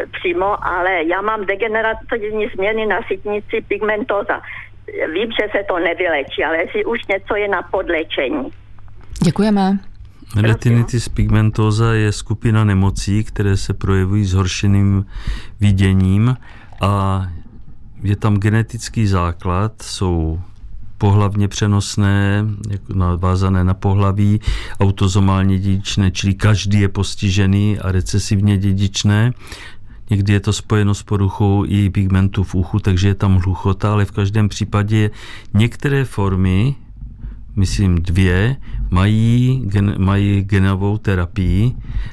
přímo, 0.06 0.64
ale 0.66 1.04
já 1.04 1.20
mám 1.22 1.46
degenerativní 1.46 2.46
změny 2.54 2.86
na 2.86 3.00
sítnici 3.08 3.60
pigmentoza. 3.68 4.40
Vím, 5.12 5.30
že 5.40 5.48
se 5.52 5.64
to 5.68 5.78
nevylečí, 5.78 6.44
ale 6.44 6.56
jestli 6.56 6.84
už 6.84 7.06
něco 7.06 7.36
je 7.36 7.48
na 7.48 7.62
podlečení. 7.62 8.50
Děkujeme. 9.22 9.78
Retinitis 10.36 11.08
pigmentosa 11.08 11.92
je 11.92 12.12
skupina 12.12 12.64
nemocí, 12.64 13.24
které 13.24 13.56
se 13.56 13.74
projevují 13.74 14.24
zhoršeným 14.24 15.06
viděním 15.60 16.36
a 16.80 17.26
je 18.02 18.16
tam 18.16 18.36
genetický 18.36 19.06
základ, 19.06 19.82
jsou 19.82 20.40
pohlavně 20.98 21.48
přenosné, 21.48 22.44
jako 22.70 22.94
na 23.62 23.74
pohlaví, 23.74 24.40
autozomálně 24.80 25.58
dědičné, 25.58 26.10
čili 26.10 26.34
každý 26.34 26.80
je 26.80 26.88
postižený 26.88 27.78
a 27.78 27.92
recesivně 27.92 28.58
dědičné. 28.58 29.32
Někdy 30.10 30.32
je 30.32 30.40
to 30.40 30.52
spojeno 30.52 30.94
s 30.94 31.02
poruchou 31.02 31.64
i 31.68 31.90
pigmentu 31.90 32.42
v 32.44 32.54
uchu, 32.54 32.78
takže 32.78 33.08
je 33.08 33.14
tam 33.14 33.36
hluchota, 33.36 33.92
ale 33.92 34.04
v 34.04 34.10
každém 34.10 34.48
případě 34.48 35.10
některé 35.54 36.04
formy 36.04 36.74
myslím 37.56 37.94
dvě, 37.94 38.56
mají, 38.90 39.62
gen, 39.64 39.94
mají 39.98 40.42
genovou 40.42 40.98
terapii, 40.98 41.72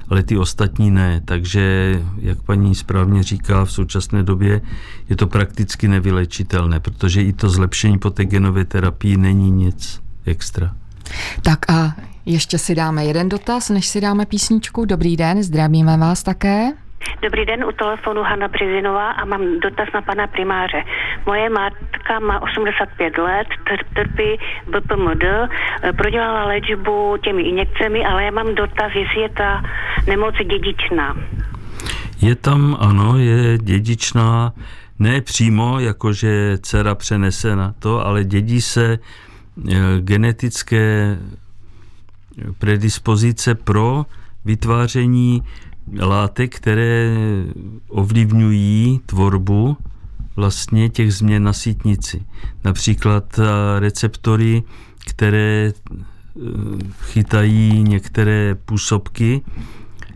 ale 0.10 0.24
ty 0.24 0.38
ostatní 0.38 0.92
ne. 0.92 1.22
Takže, 1.26 1.96
jak 2.18 2.42
paní 2.42 2.76
správně 2.76 3.24
říká, 3.24 3.66
v 3.66 3.72
současné 3.72 4.24
době 4.24 4.62
je 5.10 5.16
to 5.16 5.28
prakticky 5.28 5.88
nevylečitelné, 5.88 6.80
protože 6.80 7.24
i 7.24 7.34
to 7.34 7.50
zlepšení 7.50 8.00
po 8.00 8.10
té 8.10 8.26
genové 8.26 8.66
terapii 8.66 9.18
není 9.18 9.52
nic 9.52 10.02
extra. 10.26 10.76
Tak 11.42 11.72
a 11.72 11.96
Ještě 12.26 12.58
si 12.58 12.76
dáme 12.76 13.06
jeden 13.06 13.30
dotaz, 13.30 13.70
než 13.70 13.88
si 13.88 14.02
dáme 14.02 14.26
písničku. 14.26 14.86
Dobrý 14.86 15.18
den, 15.18 15.44
zdravíme 15.44 15.98
vás 15.98 16.24
také. 16.24 16.72
Dobrý 17.22 17.46
den, 17.46 17.64
u 17.64 17.72
telefonu 17.72 18.24
Hanna 18.24 18.48
Březinová 18.48 19.12
a 19.12 19.26
mám 19.26 19.60
dotaz 19.60 19.88
na 19.94 20.02
pana 20.02 20.28
primáře. 20.28 20.84
Moje 21.26 21.50
matka 21.50 22.20
má 22.20 22.42
85 22.42 23.18
let, 23.18 23.48
trpí 23.94 24.40
BPMD, 24.68 25.24
prodělala 25.98 26.46
léčbu 26.46 27.18
těmi 27.24 27.42
injekcemi, 27.42 28.06
ale 28.06 28.24
já 28.24 28.32
mám 28.32 28.56
dotaz, 28.56 28.92
jestli 28.96 29.22
je 29.22 29.30
ta 29.30 29.64
nemoc 30.08 30.36
dědičná. 30.36 31.16
Je 32.22 32.36
tam, 32.36 32.78
ano, 32.80 33.18
je 33.18 33.58
dědičná, 33.58 34.54
ne 35.00 35.22
přímo, 35.22 35.80
jakože 35.80 36.58
dcera 36.62 36.96
přenese 36.96 37.56
na 37.56 37.74
to, 37.80 38.06
ale 38.06 38.24
dědí 38.24 38.62
se 38.62 38.98
eh, 38.98 39.76
genetické 40.00 41.18
predispozice 42.60 43.56
pro 43.56 44.06
vytváření 44.46 45.44
látek, 46.00 46.56
které 46.56 47.16
ovlivňují 47.88 49.00
tvorbu 49.06 49.78
vlastně 50.36 50.90
těch 50.90 51.14
změn 51.14 51.44
na 51.44 51.54
sítnici. 51.54 52.26
Například 52.64 53.40
eh, 53.40 53.80
receptory, 53.80 54.64
které 55.08 55.74
eh, 55.74 56.42
chytají 57.02 57.84
některé 57.84 58.56
působky, 58.56 59.42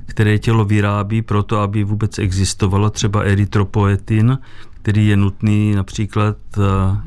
které 0.05 0.39
tělo 0.39 0.65
vyrábí 0.65 1.21
proto, 1.21 1.59
aby 1.59 1.83
vůbec 1.83 2.19
existovalo, 2.19 2.89
třeba 2.89 3.21
erytropoetin, 3.21 4.37
který 4.81 5.07
je 5.07 5.17
nutný, 5.17 5.75
například 5.75 6.37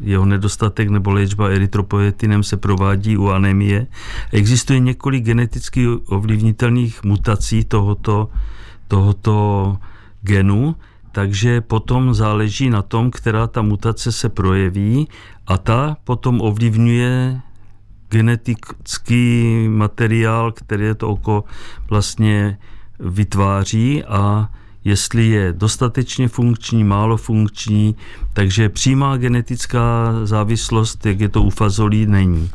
jeho 0.00 0.24
nedostatek 0.24 0.88
nebo 0.88 1.10
léčba 1.10 1.48
erytropoetinem 1.48 2.42
se 2.42 2.56
provádí 2.56 3.16
u 3.16 3.28
anemie. 3.28 3.86
Existuje 4.32 4.78
několik 4.78 5.24
geneticky 5.24 5.88
ovlivnitelných 5.88 7.04
mutací 7.04 7.64
tohoto, 7.64 8.28
tohoto 8.88 9.76
genu, 10.22 10.76
takže 11.12 11.60
potom 11.60 12.14
záleží 12.14 12.70
na 12.70 12.82
tom, 12.82 13.10
která 13.10 13.46
ta 13.46 13.62
mutace 13.62 14.12
se 14.12 14.28
projeví 14.28 15.08
a 15.46 15.58
ta 15.58 15.96
potom 16.04 16.40
ovlivňuje 16.40 17.40
genetický 18.10 19.66
materiál, 19.68 20.52
který 20.52 20.84
to 20.96 21.08
oko 21.08 21.44
vlastně 21.90 22.58
vytváří 23.00 24.04
a 24.04 24.48
jestli 24.84 25.26
je 25.26 25.52
dostatečně 25.52 26.28
funkční, 26.28 26.84
málo 26.84 27.16
funkční, 27.16 27.96
takže 28.32 28.68
přímá 28.68 29.16
genetická 29.16 30.12
závislost, 30.24 31.06
jak 31.06 31.20
je 31.20 31.28
to 31.28 31.42
u 31.42 31.50
fazolí, 31.50 32.06
není. 32.06 32.50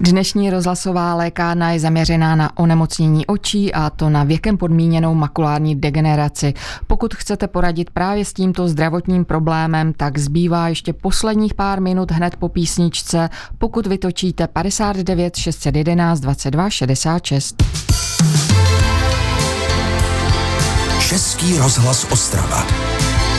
Dnešní 0.00 0.50
rozhlasová 0.50 1.14
lékárna 1.14 1.70
je 1.70 1.80
zaměřená 1.80 2.36
na 2.36 2.58
onemocnění 2.58 3.26
očí 3.26 3.74
a 3.74 3.90
to 3.90 4.10
na 4.10 4.24
věkem 4.24 4.58
podmíněnou 4.58 5.14
makulární 5.14 5.76
degeneraci. 5.76 6.54
Pokud 6.86 7.14
chcete 7.14 7.48
poradit 7.48 7.90
právě 7.90 8.24
s 8.24 8.32
tímto 8.32 8.68
zdravotním 8.68 9.24
problémem, 9.24 9.92
tak 9.92 10.18
zbývá 10.18 10.68
ještě 10.68 10.92
posledních 10.92 11.54
pár 11.54 11.80
minut 11.80 12.10
hned 12.10 12.36
po 12.36 12.48
písničce, 12.48 13.28
pokud 13.58 13.86
vytočíte 13.86 14.46
59 14.46 15.36
611 15.36 16.20
22 16.20 16.70
66. 16.70 17.62
Český 21.08 21.58
rozhlas 21.58 22.06
Ostrava. 22.10 22.66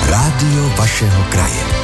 Rádio 0.09 0.69
vašeho 0.77 1.23
kraje. 1.23 1.80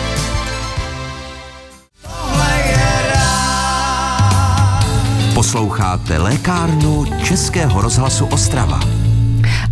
Posloucháte 5.38 6.18
lékárnu 6.18 7.06
Českého 7.24 7.82
rozhlasu 7.82 8.26
Ostrava. 8.26 8.80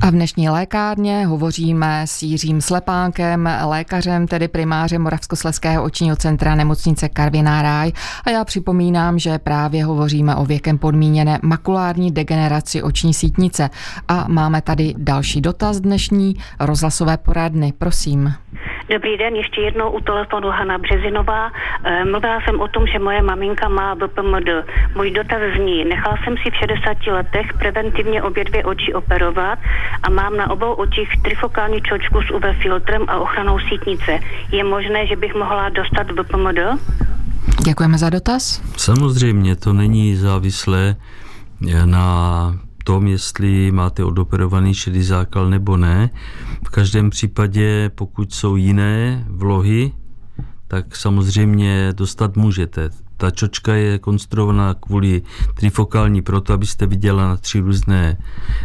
A 0.01 0.09
v 0.09 0.11
dnešní 0.11 0.49
lékárně 0.49 1.25
hovoříme 1.25 2.03
s 2.07 2.23
Jiřím 2.23 2.61
Slepánkem, 2.61 3.49
lékařem, 3.65 4.27
tedy 4.27 4.47
primářem 4.47 5.01
Moravskosleského 5.01 5.83
očního 5.83 6.15
centra 6.15 6.55
nemocnice 6.55 7.09
Karviná 7.09 7.61
Ráj. 7.61 7.91
A 8.25 8.29
já 8.29 8.45
připomínám, 8.45 9.19
že 9.19 9.39
právě 9.39 9.85
hovoříme 9.85 10.35
o 10.35 10.45
věkem 10.45 10.77
podmíněné 10.77 11.39
makulární 11.41 12.11
degeneraci 12.11 12.83
oční 12.83 13.13
sítnice. 13.13 13.69
A 14.07 14.25
máme 14.27 14.61
tady 14.61 14.93
další 14.97 15.41
dotaz 15.41 15.79
dnešní 15.79 16.35
rozhlasové 16.59 17.17
poradny. 17.17 17.73
Prosím. 17.77 18.33
Dobrý 18.89 19.17
den, 19.17 19.35
ještě 19.35 19.61
jednou 19.61 19.91
u 19.91 19.99
telefonu 19.99 20.49
Hanna 20.49 20.77
Březinová. 20.77 21.51
Eh, 21.83 22.05
mluvila 22.05 22.41
jsem 22.41 22.59
o 22.61 22.67
tom, 22.67 22.87
že 22.87 22.99
moje 22.99 23.21
maminka 23.21 23.69
má 23.69 23.95
BPMD. 23.95 24.49
Můj 24.95 25.11
dotaz 25.11 25.41
zní, 25.55 25.85
nechala 25.85 26.17
jsem 26.23 26.35
si 26.37 26.51
v 26.51 26.55
60 26.55 27.11
letech 27.11 27.53
preventivně 27.59 28.23
obě 28.23 28.43
dvě 28.43 28.63
oči 28.63 28.93
operovat 28.93 29.59
a 30.03 30.09
mám 30.09 30.37
na 30.37 30.49
obou 30.49 30.73
očích 30.73 31.09
trifokální 31.21 31.81
čočku 31.81 32.21
s 32.21 32.31
UV 32.31 32.43
filtrem 32.61 33.05
a 33.07 33.19
ochranou 33.19 33.59
sítnice. 33.59 34.19
Je 34.51 34.63
možné, 34.63 35.07
že 35.07 35.15
bych 35.15 35.35
mohla 35.35 35.69
dostat 35.69 36.11
BPMD? 36.11 36.59
Děkujeme 37.65 37.97
za 37.97 38.09
dotaz. 38.09 38.61
Samozřejmě, 38.77 39.55
to 39.55 39.73
není 39.73 40.15
závislé 40.15 40.95
na 41.85 42.53
tom, 42.85 43.07
jestli 43.07 43.71
máte 43.71 44.03
odoperovaný 44.03 44.73
šedý 44.73 45.03
zákal 45.03 45.49
nebo 45.49 45.77
ne. 45.77 46.09
V 46.65 46.69
každém 46.69 47.09
případě, 47.09 47.91
pokud 47.95 48.33
jsou 48.33 48.55
jiné 48.55 49.25
vlohy, 49.29 49.91
tak 50.67 50.95
samozřejmě 50.95 51.93
dostat 51.93 52.35
můžete. 52.37 52.89
Ta 53.17 53.31
čočka 53.31 53.73
je 53.73 53.99
konstruovaná 53.99 54.73
kvůli 54.73 55.21
trifokální 55.53 56.21
proto, 56.21 56.53
abyste 56.53 56.85
viděla 56.85 57.23
na 57.23 57.37
tři 57.37 57.59
různé 57.59 58.17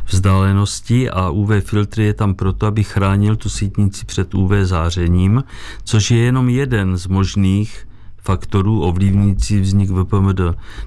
vzdálenosti 0.06 1.10
a 1.10 1.30
UV 1.30 1.50
filtr 1.60 2.00
je 2.00 2.14
tam 2.14 2.34
proto, 2.34 2.66
aby 2.66 2.84
chránil 2.84 3.36
tu 3.36 3.48
sítnici 3.48 4.04
před 4.06 4.34
UV 4.34 4.50
zářením, 4.62 5.44
což 5.84 6.10
je 6.10 6.18
jenom 6.18 6.48
jeden 6.48 6.96
z 6.96 7.06
možných 7.06 7.86
faktorů 8.22 8.82
ovlivňující 8.82 9.60
vznik 9.60 9.90
VPMD. 9.90 10.40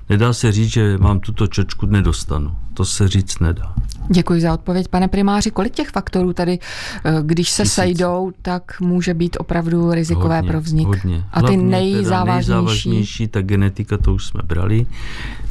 Nedá 0.09 0.33
se 0.33 0.51
říct, 0.51 0.71
že 0.71 0.97
mám 0.97 1.19
tuto 1.19 1.47
čočku 1.47 1.85
nedostanu. 1.85 2.55
To 2.73 2.85
se 2.85 3.07
říct 3.07 3.39
nedá. 3.39 3.73
Děkuji 4.09 4.41
za 4.41 4.53
odpověď, 4.53 4.87
pane 4.87 5.07
primáři. 5.07 5.51
Kolik 5.51 5.73
těch 5.73 5.89
faktorů 5.89 6.33
tady, 6.33 6.59
eh, 7.05 7.11
když 7.21 7.49
se 7.49 7.63
Tisíc. 7.63 7.73
sejdou, 7.75 8.31
tak 8.41 8.81
může 8.81 9.13
být 9.13 9.37
opravdu 9.39 9.91
rizikové 9.91 10.35
hodně, 10.35 10.51
pro 10.51 10.61
vznik? 10.61 10.87
Hodně. 10.87 11.23
A 11.31 11.41
ty 11.41 11.57
nejzávažnější? 11.57 12.49
nejzávažnější? 12.49 13.27
Ta 13.27 13.41
genetika, 13.41 13.97
to 13.97 14.13
už 14.13 14.25
jsme 14.25 14.41
brali. 14.43 14.85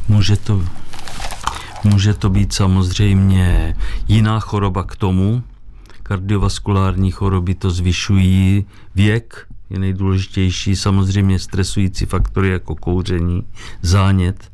Může 0.08 0.36
to, 0.36 0.62
může 1.84 2.14
to 2.14 2.30
být 2.30 2.52
samozřejmě 2.52 3.76
jiná 4.08 4.40
choroba 4.40 4.84
k 4.84 4.96
tomu. 4.96 5.42
Kardiovaskulární 6.02 7.10
choroby 7.10 7.54
to 7.54 7.70
zvyšují 7.70 8.64
věk, 8.94 9.46
je 9.72 9.78
nejdůležitější. 9.78 10.76
Samozřejmě 10.76 11.38
stresující 11.38 12.06
faktory 12.06 12.48
jako 12.48 12.74
kouření, 12.74 13.42
zánět, 13.82 14.52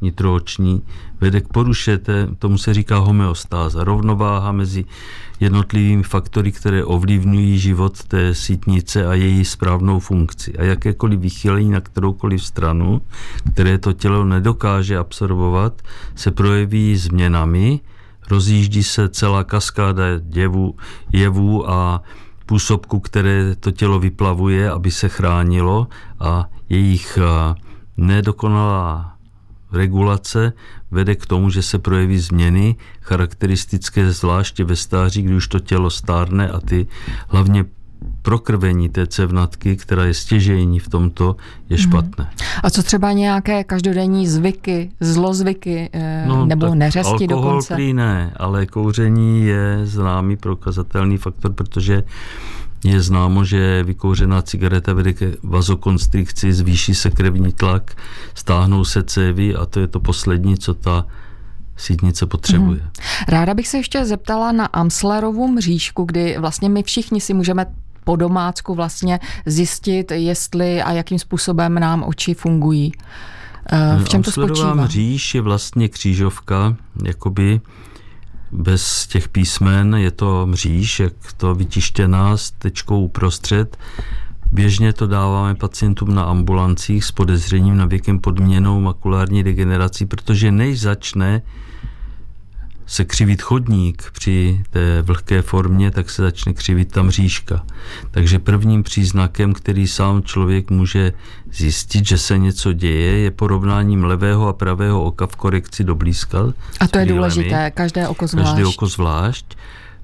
nitrooční, 0.00 0.82
vede 1.20 1.40
k 1.40 1.48
poruše, 1.48 2.00
tomu 2.38 2.58
se 2.58 2.74
říká 2.74 2.98
homeostáza, 2.98 3.84
rovnováha 3.84 4.52
mezi 4.52 4.84
jednotlivými 5.40 6.02
faktory, 6.02 6.52
které 6.52 6.84
ovlivňují 6.84 7.58
život 7.58 8.04
té 8.04 8.34
sítnice 8.34 9.06
a 9.06 9.14
její 9.14 9.44
správnou 9.44 10.00
funkci. 10.00 10.58
A 10.58 10.62
jakékoliv 10.62 11.20
vychylení 11.20 11.70
na 11.70 11.80
kteroukoliv 11.80 12.44
stranu, 12.44 13.02
které 13.52 13.78
to 13.78 13.92
tělo 13.92 14.24
nedokáže 14.24 14.98
absorbovat, 14.98 15.82
se 16.14 16.30
projeví 16.30 16.96
změnami, 16.96 17.80
rozjíždí 18.30 18.82
se 18.82 19.08
celá 19.08 19.44
kaskáda 19.44 20.04
jevů 21.12 21.70
a 21.70 22.02
působku, 22.46 23.00
které 23.00 23.56
to 23.56 23.70
tělo 23.70 23.98
vyplavuje, 23.98 24.70
aby 24.70 24.90
se 24.90 25.08
chránilo 25.08 25.88
a 26.20 26.48
jejich 26.68 27.18
nedokonalá 27.96 29.16
regulace 29.72 30.52
vede 30.90 31.14
k 31.14 31.26
tomu, 31.26 31.50
že 31.50 31.62
se 31.62 31.78
projeví 31.78 32.18
změny 32.18 32.76
charakteristické 33.00 34.12
zvláště 34.12 34.64
ve 34.64 34.76
stáří, 34.76 35.22
kdy 35.22 35.34
už 35.34 35.48
to 35.48 35.58
tělo 35.58 35.90
stárne 35.90 36.48
a 36.48 36.60
ty 36.60 36.86
hlavně 37.28 37.64
prokrvení 38.26 38.88
té 38.88 39.06
cevnatky, 39.06 39.76
která 39.76 40.04
je 40.04 40.14
stěžejní 40.14 40.78
v 40.78 40.88
tomto, 40.88 41.36
je 41.70 41.76
mhm. 41.76 41.82
špatné. 41.82 42.30
A 42.62 42.70
co 42.70 42.82
třeba 42.82 43.12
nějaké 43.12 43.64
každodenní 43.64 44.26
zvyky, 44.26 44.90
zlozvyky 45.00 45.90
eh, 45.92 46.24
no, 46.26 46.46
nebo 46.46 46.74
neřesti 46.74 47.12
alkohol 47.12 47.26
dokonce? 47.26 47.74
Alkohol 47.74 47.94
ne, 47.94 48.32
ale 48.36 48.66
kouření 48.66 49.46
je 49.46 49.80
známý 49.84 50.36
prokazatelný 50.36 51.16
faktor, 51.16 51.52
protože 51.52 52.02
je 52.84 53.00
známo, 53.00 53.44
že 53.44 53.82
vykouřená 53.82 54.42
cigareta 54.42 54.92
vede 54.92 55.12
ke 55.12 55.32
vazokonstrikci, 55.42 56.52
zvýší 56.52 56.94
se 56.94 57.10
krevní 57.10 57.52
tlak, 57.52 57.94
stáhnou 58.34 58.84
se 58.84 59.02
cévy 59.02 59.54
a 59.54 59.66
to 59.66 59.80
je 59.80 59.86
to 59.86 60.00
poslední, 60.00 60.58
co 60.58 60.74
ta 60.74 61.06
sítnice 61.76 62.26
potřebuje. 62.26 62.80
Hmm. 62.80 62.90
Ráda 63.28 63.54
bych 63.54 63.68
se 63.68 63.76
ještě 63.76 64.04
zeptala 64.04 64.52
na 64.52 64.66
Amslerovu 64.66 65.48
mřížku, 65.48 66.04
kdy 66.04 66.36
vlastně 66.38 66.68
my 66.68 66.82
všichni 66.82 67.20
si 67.20 67.34
můžeme 67.34 67.66
po 68.06 68.16
domácku 68.16 68.74
vlastně 68.74 69.20
zjistit, 69.46 70.10
jestli 70.10 70.82
a 70.82 70.92
jakým 70.92 71.18
způsobem 71.18 71.74
nám 71.74 72.04
oči 72.06 72.34
fungují. 72.34 72.92
Eh, 73.72 73.98
v 74.04 74.08
čem 74.08 74.22
to 74.22 74.30
spočívá? 74.30 74.74
mříž 74.74 75.34
je 75.34 75.40
vlastně 75.40 75.88
křížovka, 75.88 76.76
jakoby 77.04 77.60
bez 78.52 79.06
těch 79.06 79.28
písmen 79.28 79.94
je 79.94 80.10
to 80.10 80.46
mříž, 80.46 81.00
jak 81.00 81.12
to 81.36 81.54
vytištěná 81.54 82.36
s 82.36 82.50
tečkou 82.50 83.00
uprostřed. 83.00 83.76
Běžně 84.52 84.92
to 84.92 85.06
dáváme 85.06 85.54
pacientům 85.54 86.14
na 86.14 86.22
ambulancích 86.22 87.04
s 87.04 87.12
podezřením 87.12 87.76
na 87.76 87.86
věkem 87.86 88.18
podměnou 88.18 88.80
makulární 88.80 89.42
degenerací, 89.42 90.06
protože 90.06 90.52
než 90.52 90.80
začne 90.80 91.42
se 92.86 93.04
křivit 93.04 93.42
chodník 93.42 94.04
při 94.12 94.64
té 94.70 95.02
vlhké 95.02 95.42
formě, 95.42 95.90
tak 95.90 96.10
se 96.10 96.22
začne 96.22 96.52
křivit 96.52 96.92
ta 96.92 97.02
mřížka. 97.02 97.66
Takže 98.10 98.38
prvním 98.38 98.82
příznakem, 98.82 99.52
který 99.52 99.86
sám 99.86 100.22
člověk 100.22 100.70
může 100.70 101.12
zjistit, 101.52 102.06
že 102.06 102.18
se 102.18 102.38
něco 102.38 102.72
děje, 102.72 103.18
je 103.18 103.30
porovnáním 103.30 104.04
levého 104.04 104.48
a 104.48 104.52
pravého 104.52 105.04
oka 105.04 105.26
v 105.26 105.36
korekci 105.36 105.84
do 105.84 105.94
blízka. 105.94 106.38
A 106.80 106.86
to 106.86 106.98
je 106.98 107.06
důležité, 107.06 107.70
každé 107.70 108.08
oko 108.08 108.26
zvlášť. 108.26 108.48
Každé 108.48 108.66
oko 108.66 108.86
zvlášť. 108.86 109.56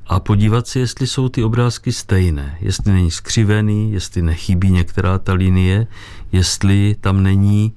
A 0.07 0.21
podívat 0.21 0.67
se, 0.67 0.79
jestli 0.79 1.07
jsou 1.07 1.29
ty 1.29 1.45
obrázky 1.45 1.93
stejné, 1.93 2.59
jestli 2.61 2.93
není 2.93 3.11
skřivený, 3.11 3.93
jestli 3.93 4.23
nechybí 4.23 4.71
některá 4.71 5.19
ta 5.19 5.33
linie, 5.33 5.87
jestli 6.33 6.97
tam 7.01 7.23
není 7.23 7.73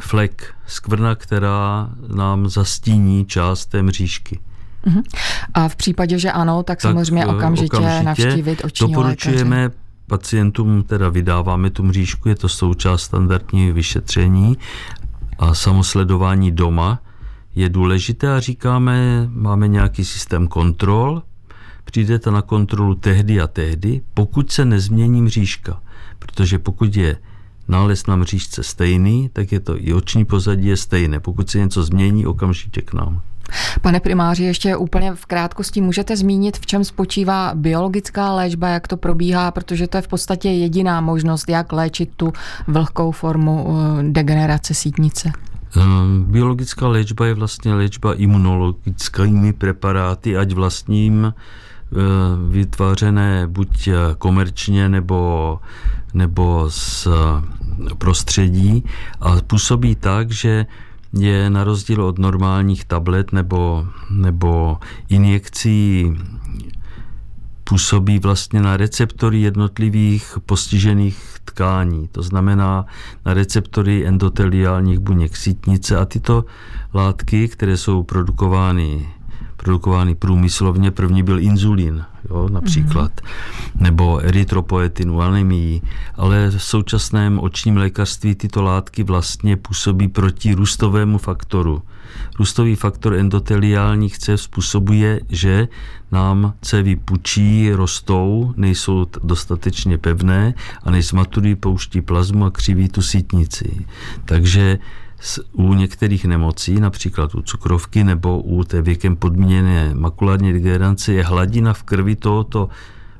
flek, 0.00 0.54
skvrna, 0.66 1.14
která 1.14 1.90
nám 2.14 2.48
zastíní 2.48 3.24
část 3.24 3.66
té 3.66 3.82
mřížky. 3.82 4.40
Uh-huh. 4.86 5.02
A 5.54 5.68
v 5.68 5.76
případě, 5.76 6.18
že 6.18 6.32
ano, 6.32 6.62
tak, 6.62 6.64
tak 6.66 6.80
samozřejmě 6.80 7.26
okamžitě, 7.26 7.76
okamžitě 7.76 8.04
navštívit 8.04 8.64
očního 8.64 8.92
Doporučujeme 8.92 9.62
lékaře. 9.62 9.80
pacientům, 10.06 10.82
teda 10.82 11.08
vydáváme 11.08 11.70
tu 11.70 11.82
mřížku, 11.82 12.28
je 12.28 12.34
to 12.34 12.48
součást 12.48 13.02
standardního 13.02 13.74
vyšetření 13.74 14.58
a 15.38 15.54
samosledování 15.54 16.52
doma 16.52 17.02
je 17.54 17.68
důležité 17.68 18.34
a 18.34 18.40
říkáme, 18.40 19.26
máme 19.28 19.68
nějaký 19.68 20.04
systém 20.04 20.48
kontrol, 20.48 21.22
přijdete 21.84 22.30
na 22.30 22.42
kontrolu 22.42 22.94
tehdy 22.94 23.40
a 23.40 23.46
tehdy, 23.46 24.00
pokud 24.14 24.52
se 24.52 24.64
nezmění 24.64 25.22
mřížka. 25.22 25.82
Protože 26.18 26.58
pokud 26.58 26.96
je 26.96 27.16
nález 27.70 28.06
na 28.06 28.16
mřížce 28.16 28.62
stejný, 28.62 29.30
tak 29.32 29.52
je 29.52 29.60
to 29.60 29.76
i 29.76 29.92
oční 29.92 30.24
pozadí 30.24 30.66
je 30.66 30.76
stejné. 30.76 31.20
Pokud 31.20 31.50
se 31.50 31.58
něco 31.58 31.84
změní, 31.84 32.26
okamžitě 32.26 32.82
k 32.82 32.92
nám. 32.92 33.22
Pane 33.82 34.00
primáři, 34.00 34.44
ještě 34.44 34.76
úplně 34.76 35.14
v 35.14 35.26
krátkosti 35.26 35.80
můžete 35.80 36.16
zmínit, 36.16 36.56
v 36.56 36.66
čem 36.66 36.84
spočívá 36.84 37.52
biologická 37.54 38.32
léčba, 38.32 38.68
jak 38.68 38.88
to 38.88 38.96
probíhá, 38.96 39.50
protože 39.50 39.86
to 39.86 39.98
je 39.98 40.02
v 40.02 40.08
podstatě 40.08 40.48
jediná 40.48 41.00
možnost, 41.00 41.48
jak 41.48 41.72
léčit 41.72 42.10
tu 42.16 42.32
vlhkou 42.66 43.10
formu 43.10 43.66
eh, 43.68 44.02
degenerace 44.02 44.74
sítnice. 44.74 45.32
Ehm, 45.76 46.24
biologická 46.28 46.88
léčba 46.88 47.26
je 47.26 47.34
vlastně 47.34 47.74
léčba 47.74 48.14
imunologickými 48.14 49.52
preparáty, 49.52 50.36
ať 50.36 50.52
vlastním 50.52 51.34
eh, 51.34 51.96
vytvářené 52.50 53.46
buď 53.46 53.88
komerčně 54.18 54.88
nebo, 54.88 55.58
nebo 56.14 56.66
z 56.70 57.08
prostředí 57.98 58.84
a 59.20 59.36
působí 59.46 59.94
tak, 59.94 60.30
že 60.30 60.66
je 61.12 61.50
na 61.50 61.64
rozdíl 61.64 62.04
od 62.04 62.18
normálních 62.18 62.84
tablet 62.84 63.32
nebo, 63.32 63.86
nebo 64.10 64.78
injekcí 65.08 66.12
působí 67.64 68.18
vlastně 68.18 68.60
na 68.60 68.76
receptory 68.76 69.40
jednotlivých 69.40 70.38
postižených 70.46 71.18
tkání, 71.44 72.08
to 72.08 72.22
znamená 72.22 72.86
na 73.26 73.34
receptory 73.34 74.06
endoteliálních 74.06 74.98
buněk 74.98 75.36
sítnice 75.36 75.96
a 75.96 76.04
tyto 76.04 76.44
látky, 76.94 77.48
které 77.48 77.76
jsou 77.76 78.02
produkovány 78.02 79.08
produkovány 79.62 80.14
průmyslovně. 80.14 80.90
První 80.90 81.22
byl 81.22 81.40
inzulín, 81.40 82.04
jo, 82.30 82.48
například, 82.48 83.12
mm-hmm. 83.12 83.82
nebo 83.82 84.18
erytropoetin 84.18 85.10
u 85.10 85.20
anemii, 85.20 85.80
ale 86.14 86.50
v 86.50 86.62
současném 86.62 87.38
očním 87.38 87.76
lékařství 87.76 88.34
tyto 88.34 88.62
látky 88.62 89.02
vlastně 89.02 89.56
působí 89.56 90.08
proti 90.08 90.54
růstovému 90.54 91.18
faktoru. 91.18 91.82
Růstový 92.38 92.76
faktor 92.76 93.14
endoteliálních 93.14 94.18
cév 94.18 94.40
způsobuje, 94.40 95.20
že 95.28 95.68
nám 96.12 96.54
cévy 96.60 96.96
pučí, 96.96 97.72
rostou, 97.72 98.54
nejsou 98.56 99.06
dostatečně 99.22 99.98
pevné 99.98 100.54
a 100.82 100.90
než 100.90 101.12
maturí 101.12 101.54
pouští 101.54 102.00
plazmu 102.00 102.44
a 102.44 102.50
křiví 102.50 102.88
tu 102.88 103.02
sítnici. 103.02 103.86
Takže 104.24 104.78
u 105.52 105.74
některých 105.74 106.24
nemocí, 106.24 106.80
například 106.80 107.34
u 107.34 107.42
cukrovky 107.42 108.04
nebo 108.04 108.42
u 108.42 108.64
té 108.64 108.82
věkem 108.82 109.16
podmíněné 109.16 109.94
makulární 109.94 110.52
degenerace, 110.52 111.12
je 111.12 111.24
hladina 111.24 111.72
v 111.72 111.82
krvi 111.82 112.16
tohoto 112.16 112.68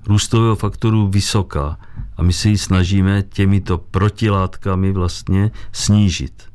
růstového 0.07 0.57
faktoru 0.57 1.09
vysoká. 1.09 1.79
A 2.17 2.23
my 2.23 2.33
se 2.33 2.49
ji 2.49 2.59
snažíme 2.59 3.23
těmito 3.23 3.79
protilátkami 3.79 4.93
vlastně 4.93 5.51
snížit 5.73 6.50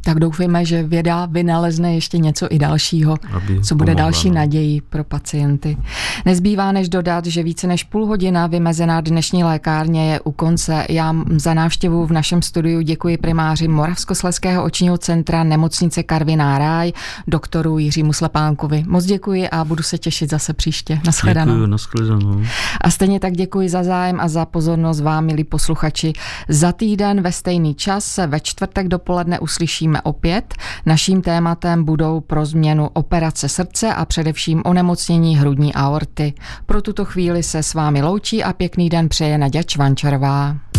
tak 0.00 0.18
doufejme, 0.18 0.64
že 0.64 0.82
věda 0.82 1.26
vynalezne 1.26 1.94
ještě 1.94 2.18
něco 2.18 2.46
i 2.50 2.58
dalšího, 2.58 3.16
Aby 3.32 3.60
co 3.60 3.74
bude 3.74 3.94
další 3.94 4.28
no. 4.28 4.34
naději 4.34 4.80
pro 4.80 5.04
pacienty. 5.04 5.76
Nezbývá 6.24 6.72
než 6.72 6.88
dodat, 6.88 7.26
že 7.26 7.42
více 7.42 7.66
než 7.66 7.84
půl 7.84 8.06
hodina 8.06 8.46
vymezená 8.46 9.00
dnešní 9.00 9.44
lékárně 9.44 10.12
je 10.12 10.20
u 10.20 10.32
konce. 10.32 10.86
Já 10.88 11.14
za 11.36 11.54
návštěvu 11.54 12.06
v 12.06 12.12
našem 12.12 12.42
studiu 12.42 12.80
děkuji 12.80 13.18
primáři 13.18 13.68
Moravskosleského 13.68 14.64
očního 14.64 14.98
centra 14.98 15.44
nemocnice 15.44 16.02
Karviná 16.02 16.58
Ráj, 16.58 16.92
doktoru 17.26 17.78
Jiřímu 17.78 18.12
Slepánkovi. 18.12 18.84
Moc 18.86 19.04
děkuji 19.04 19.48
a 19.48 19.64
budu 19.64 19.82
se 19.82 19.98
těšit 19.98 20.30
zase 20.30 20.52
příště. 20.52 21.00
Naschledanou. 21.06 21.52
Děkuji, 21.52 21.66
naschledanou. 21.66 22.42
A 22.80 22.90
stejně 22.90 23.20
tak 23.20 23.32
děkuji 23.32 23.68
za 23.68 23.82
zájem 23.82 24.20
a 24.20 24.28
za 24.28 24.44
pozornost 24.44 25.00
vám, 25.00 25.24
milí 25.24 25.44
posluchači. 25.44 26.12
Za 26.48 26.72
týden 26.72 27.22
ve 27.22 27.32
stejný 27.32 27.74
čas 27.74 28.04
se 28.04 28.26
ve 28.26 28.40
čtvrtek 28.40 28.88
dopoledne 28.88 29.38
uslyšíme 29.38 29.79
uslyšíme 29.80 30.02
opět. 30.02 30.54
Naším 30.86 31.22
tématem 31.22 31.84
budou 31.84 32.20
pro 32.20 32.46
změnu 32.46 32.88
operace 32.92 33.48
srdce 33.48 33.94
a 33.94 34.04
především 34.04 34.62
onemocnění 34.64 35.36
hrudní 35.36 35.74
aorty. 35.74 36.34
Pro 36.66 36.82
tuto 36.82 37.04
chvíli 37.04 37.42
se 37.42 37.62
s 37.62 37.74
vámi 37.74 38.02
loučí 38.02 38.44
a 38.44 38.52
pěkný 38.52 38.88
den 38.88 39.08
přeje 39.08 39.38
Naděč 39.38 39.76
Vančarová. 39.76 40.69